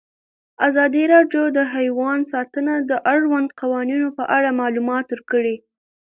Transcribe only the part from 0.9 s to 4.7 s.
راډیو د حیوان ساتنه د اړونده قوانینو په اړه